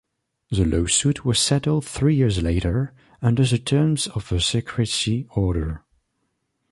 The 0.49 0.65
lawsuit 0.65 1.25
was 1.25 1.37
settled 1.39 1.85
three 1.85 2.15
years 2.15 2.41
later, 2.41 2.91
under 3.21 3.45
the 3.45 3.59
terms 3.59 4.07
of 4.07 4.31
a 4.31 4.41
secrecy 4.41 5.27
order. 5.35 5.83